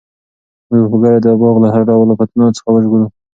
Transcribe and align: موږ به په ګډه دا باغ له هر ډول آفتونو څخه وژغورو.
موږ 0.69 0.79
به 0.83 0.87
په 0.91 0.97
ګډه 1.03 1.19
دا 1.25 1.31
باغ 1.41 1.55
له 1.63 1.67
هر 1.73 1.81
ډول 1.89 2.07
آفتونو 2.13 2.55
څخه 2.57 2.69
وژغورو. 2.71 3.07